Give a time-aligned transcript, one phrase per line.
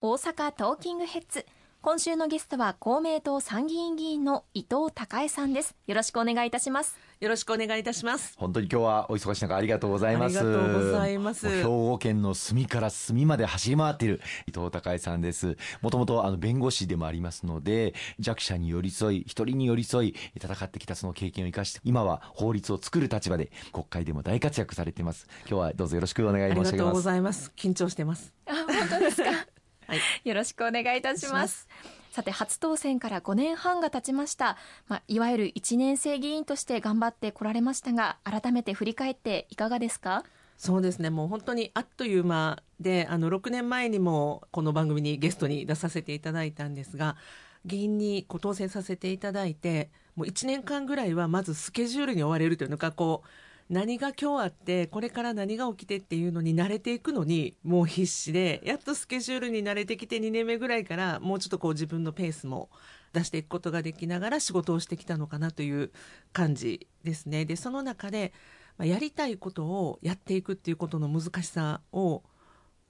[0.00, 1.44] 大阪トーキングヘッズ。
[1.80, 5.74] 今週のゲストは公明党参議院議員の伊藤孝恵さんです。
[5.88, 6.96] よろしくお願いいたします。
[7.18, 8.34] よろしくお願いいたします。
[8.36, 10.38] 本当に今日はお忙しい中ありがとうございます。
[10.38, 11.48] ありがとうございます。
[11.48, 15.56] 兵庫県の隅から隅まで走り回っている伊藤孝恵さんです。
[15.82, 25.26] もともとあの弁護士でもありますので弱者に寄り添い一人に寄り添い戦ってきたその経験を生かして今は法律を作る立場で国会でも大活躍されています。
[25.48, 26.68] 今日はどうぞよろしくお願い申し上げます。
[26.68, 27.52] ありがとうございます。
[27.56, 28.32] 緊張してます。
[28.46, 29.57] あ本当ですか？
[29.88, 30.00] はい。
[30.24, 31.66] よろしくお願いいたします。
[32.10, 34.56] さて初当選から5年半が経ちました、
[34.88, 40.24] まあ、いわゆる1年生議員として頑張ってこられましたが改めて振り返っていかがですか？
[40.56, 41.10] そうですね。
[41.10, 47.16] もう本当にあっという間であの6年前にもこの番組にゲストに出させていただいたんですが
[47.64, 53.28] 議員にご当選させていただいてもう1年間ぐらいはまずスケジュールに追われるというのかこう
[53.70, 62.70] 何が今日あってこれから何が起きてっていうのに慣れていくのにもう必死でやっとスケジュールに慣れてきて2年目ぐらいからもうちょっとこう自分のペースも
[63.12, 65.92] 出していくことができながら仕事をしてきたのかなという
[66.32, 67.44] 感じですね。
[67.44, 68.32] でその中で
[68.78, 72.22] まやりたいことをやっていくっていうことの難しさを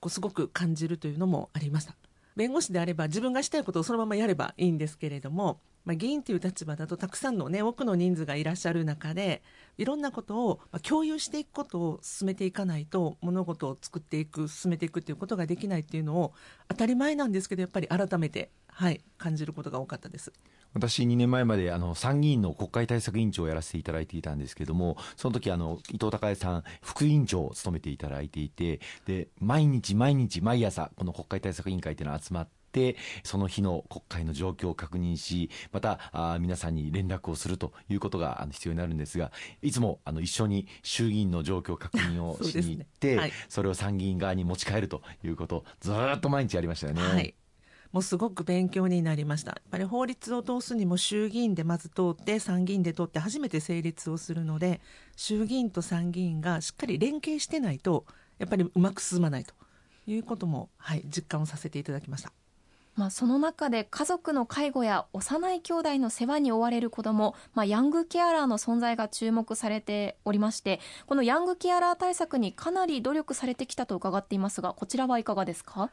[0.00, 1.96] こうすごく感じるというのもありました。
[2.36, 9.42] 弁護士であれば自分がしたいことをそのままやればいいんですけれども、まあ、議員という立場だとたくさんのね多くの人数がいらっしゃる中で
[9.78, 16.34] いろんなことを共有していくことを進めていかないと物事を作っていく進めていくっていうことができないっていうのを
[16.68, 20.30] 当たり前なんですけどやっぱり改めてはい感じることが多かったです。
[20.74, 32.57] 私2年前まであの参議院の国会対策委員長をやらせていただいていたんですけどもその時あの伊藤孝恵さん副委員長を務めていただいていてで毎日毎日毎朝この国会対策委員会というのは集まって
[33.22, 47.02] その日の国会の状況を確認しまたあ皆さんに連絡をするということがあの必要になるんですがいつもあの一緒に衆議院の状況確認を しに行ってそねはいそれを参議院側に持ち帰るということをずーっと毎日やりましたよね。
[47.02, 47.34] はい。
[47.90, 49.52] もうすごく勉強になりました。
[49.52, 54.80] やっぱり法律を通すにも衆議院でまず通って参議院で通って初めて成立をするので
[55.16, 58.04] 衆議院と参議院がしっかり連携してないと
[58.38, 59.54] やっぱりうまく進まないと
[60.06, 62.32] いうことも、はい、実感をさせていただきました。
[62.98, 75.90] まあ、その中で家族の介護や幼い兄弟の世話に追われる子ども、まあ、ヤングケアラーの存在が注目されておりましてこのヤングケアラー対策にかなり努力されてきたと伺っていますがこちらはいかがですか？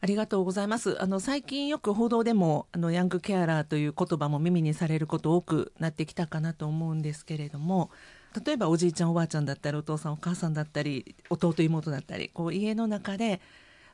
[0.00, 1.02] ありがとうございます。
[1.02, 7.90] あの最近よく報道でもあのヤングケアラーという言葉も耳にされること多くなってきたかなと思うんですけれども、
[8.44, 13.40] 例えばおじいちゃんおばあちゃんだったりお父さんお母さんだったり弟妹だったり、こう家の中で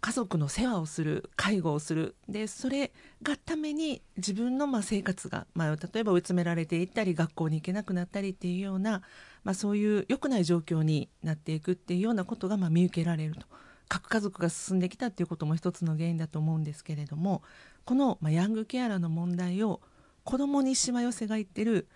[0.03, 2.91] 家族の世話をする介護をするでそれ
[3.23, 9.03] がために自分のまあ生活が、まあ、例えば追い詰められていったり学校に行けなくなったりっていうような、
[9.45, 13.47] まあ、そういう良くない状況になっていくっていうようなことがまあ見受けられると。
[13.89, 17.43] 核家族が進んできたっていうことも一つの原因だと思うんですけれども
[17.85, 19.83] この、ま、ヤングケアラーの問題を
[20.25, 21.89] 子供にしわ寄せがいってる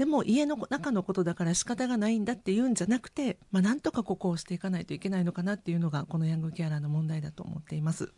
[0.00, 8.10] でも家の中のことだから仕方がないんだっていうんじゃなくて、まあ、なんとかここをしていかないといけないのかなっていうのがこのヤングケアラーの問題だと思っています。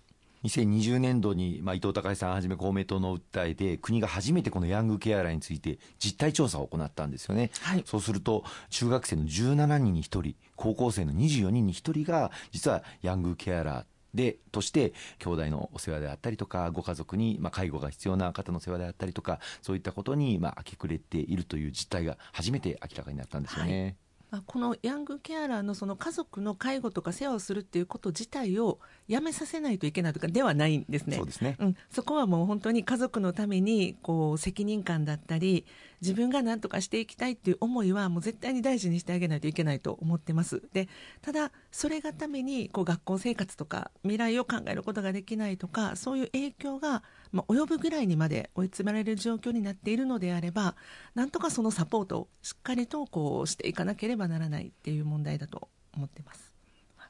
[0.45, 23.97] 2020年度に、まあ、伊藤孝恵さんはじめ公明党の訴えで国が初めてこのヤングケアラーについて実態調査を行ったんですよね、はいそうすると中学生の17人に1人高校生の24人に1人が実はヤングケアラーでとして兄弟のお世話であったりとかご家族にまあ介護が必要な方の世話であったりとかそういったことにまあ明け暮れているという実態が初めて明らかになったんですよね。
[23.97, 31.19] まあこのヤングケアラーのその家族の介護とか世話をするっていうこと自体をやめさせないといけないとかではないんですね。
[31.19, 35.67] そうですねうん、そこはもう本当に家族のためにこう責任感だったり
[36.01, 40.63] 自分が何とかしていきたいっていう思いはもう絶対に大事にしてあげないといけないと思ってます。
[40.73, 40.89] で
[41.21, 50.77] ただそれがためにこう学校生活とか未来を考えることができないとかそういう影響が、まあ、及ぶぐらいにまで追い詰められる状況になっているのであれば
[51.15, 56.53] なんとかそのサポートをしっかりとこうしていかなければならないっていう問題だと思ってます。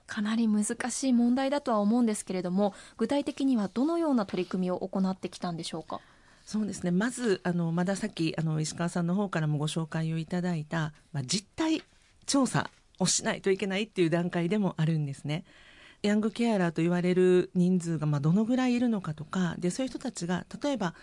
[0.07, 6.01] かなり難しい問題だとは思うんですけれども具体的にはどのような取り組みを行ってきたんでしょうか？
[6.45, 11.83] そうですねまずあのまださっきあの石川さんの方からもご紹介をいただいた、まあ、実態
[12.27, 12.69] 調査
[12.99, 15.45] をしないといけないっていう段階でもあるんですね。
[16.03, 20.95] ヤングケアラーと言われる人数がまあどのぐらいいるのかとかでそういう人たちが例えば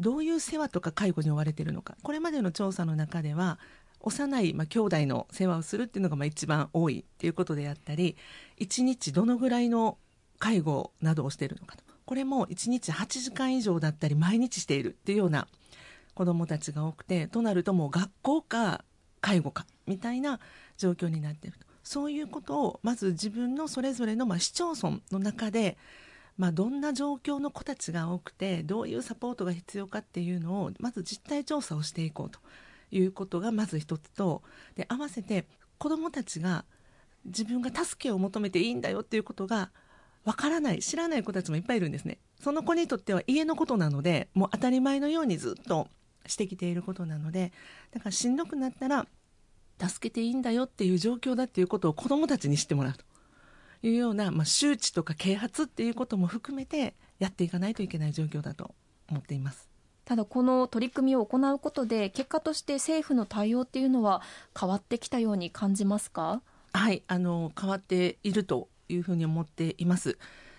[0.00, 1.96] どういう世話とか介護に追われているのか。
[2.02, 3.58] これまでの調査の中では
[4.00, 8.16] 幼い、まあ、兄弟の世話をするっていうのがまあ一番多いっていうことであったり
[8.58, 9.98] 1日どのぐらいの
[10.38, 11.84] 介護などをしているのかと。
[12.04, 15.48] これも1日8時間以上だったり毎日しているっていうような
[16.14, 18.84] 子どもたちが多くてとなるともう学校か
[19.20, 20.40] 介護かみたいな
[20.78, 21.65] 状況になっていると。
[21.86, 25.78] そういうことをまず自分のそれぞれのまあ市町村の中で
[26.36, 32.40] まあ、どんな状況の子たちが多くてどういうサポートが必要かっていうのをまず実態調査をしていこうと
[32.90, 34.42] いうことがまず一つと
[34.74, 35.46] で合わせて
[35.78, 36.66] 子どもたちが
[37.24, 39.70] 自分が助けを求めていいんだよっていうことが
[40.24, 42.18] わからない知らない子たちもいっぱいいるんですね。
[42.42, 45.88] その子にとっては家のことなのでもう当たり前のようにずっと
[46.26, 47.52] してきていることなので
[47.92, 49.06] だからしんどくなったら
[49.78, 53.04] 助けていいんだよっていう状況だっていうことを子どもたちに知ってもらうと
[53.82, 58.74] いうような、まあ、周知とか啓発っていうことも含めてやっていかないといけない状況だと
[59.08, 59.68] 思っています。
[60.04, 64.22] ただこの取り組みを行うことで結果として政府の対応っていうのは
[64.58, 66.42] 変わってきたように感じますか？
[66.72, 70.16] はいあの変わっているというふうに思っています。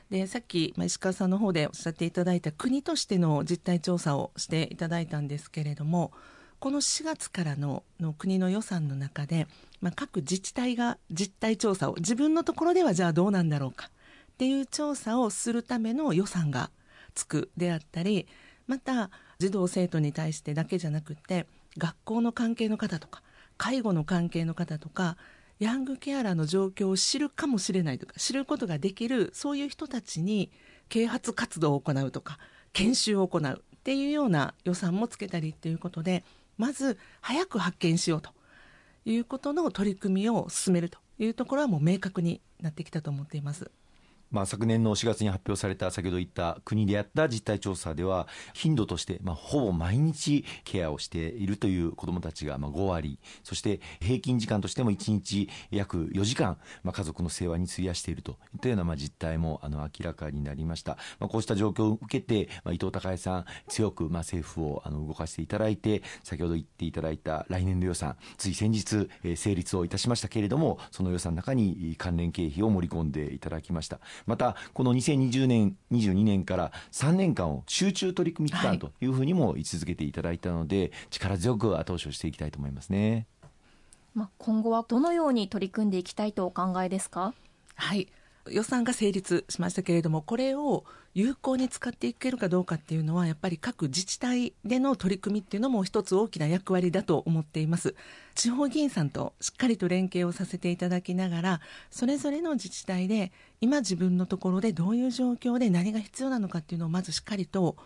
[0.09, 6.11] でさっき、まあ、石川さんの方でおっしゃっていただいた国としての実態調査をしていただいたんですけれども
[6.59, 7.83] この4月からの
[8.17, 9.47] 国の予算の中で、
[9.79, 16.71] まあ、各自治体が実態調査を自分のところではじゃあどうなんだろうかっていう調査をするための予算が
[17.13, 18.27] つくであったり
[18.65, 21.45] また児童生徒に対してだけじゃなくて
[21.77, 23.21] 学校の関係の方とか
[23.57, 25.15] 介護の関係の方とか
[25.59, 30.51] ヤングケアラーの状況を知るかもしれないとか知ることができるそういう人たちに
[30.89, 32.37] 啓発活動を行うとか
[32.73, 36.23] 研修を行うっていうような予算もつけたりっていうことで
[36.57, 38.31] まず早く発見しようと
[39.05, 43.71] いうことの取り組みを進めるというところはもう明確になってきたと思っています。
[44.31, 53.19] まあ、昨年の4月に発表された先ほど言った国でやった実態調査では頻度としてまあほぼ毎日ケアをしているという子どもたちがまあ5割。
[53.43, 73.99] そして平均時間としても1日約4時間まあ家族の世話に費やしているといったようなまあ実態もあの明らかになりました、まあ、こうした状況を受けてまあ伊藤孝恵さん強くまあ政府をあの動かしていただいて先ほど言っていただいた来年度予算つい先日成立をいたしましたけれどもその予算の中に関連経費を盛り込んでいただきました。
[74.25, 79.07] またこの2020年22年から3年間を集中取り組み期間とい。
[79.07, 83.25] うふうにも位置づけていただいたので、はい、力強く後押しをしていきたいと思いますね。
[84.13, 87.33] まあ、今後はどのように取り組んでいきたいとお考えですか？
[87.75, 88.07] はい
[88.51, 97.95] 予算が成立しましたけれどもこれを有効に使っていけるかどうかっていうのはやっぱり各自治体での取り組みっていうのも一つ大きな役割だと思っています
[98.35, 107.77] 地方議員さんとしっかりと連携をさせていただきながらそれぞれの自治体で今自分のところでどういう状況で何が必要なのかっていうのをまずしっかりと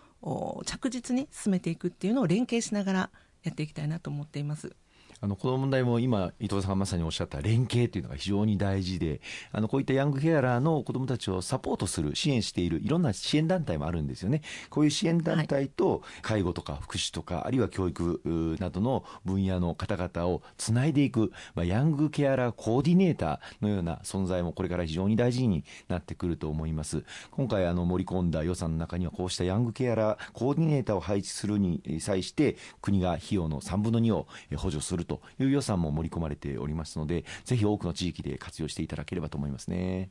[0.66, 3.10] 着実に進めていくっていうのを連携しながら
[3.44, 4.76] やっていきたいなと思っています。
[5.24, 9.22] あのこの問題も今伊藤さんがまさにおっしゃった連携というのが非常に大事で
[9.52, 14.42] あのこういったヤングケアラーの子どもたちをサポートする支援しているいろんな支援団体もあるんですよね。
[14.72, 27.04] こういう支援団体と介護とか福祉とかあるいは教育などの分野の方々をつないでいく、まあ、ヤングケアラーコーディネーターのような存在もこれから非常に大事になってくると思います。
[27.30, 34.28] 今回あの盛り込んだ予算の中にはこうしたヤングケアラーコーディネーターを配置するに際して国が費用の3分の2を
[34.58, 40.10] 補助するという予算も盛り込まれておりますのでぜひ多くの地域で活用していただければと思いますね。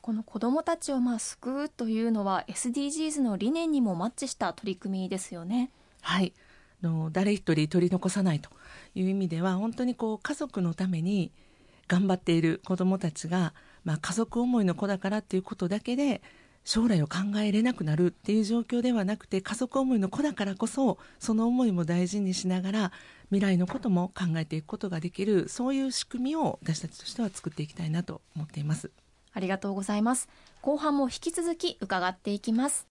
[0.00, 5.70] この子どもたちをまあ救うというのは SDGs の理念にもマッチした取り組みですよね。
[6.00, 6.32] はい
[6.82, 8.50] の誰一人取り残さないと
[8.94, 11.32] いう意味では本当にこう家族のために
[11.88, 13.54] 頑張っている子どもたちが、
[13.84, 16.20] まあ、家族思いの子だからっていうことだけで
[16.64, 22.92] 将来を考えれなくなるっていう状況ではなくて家族思いの子だからこそその思いも大事にしながら
[23.30, 28.90] 未来のことも考えていくことができるそういう仕組みを私たちとしては作っていきたいなと思っています。
[29.32, 30.28] ありがとうございます。
[30.62, 32.86] 後半も引き続き伺っていきます。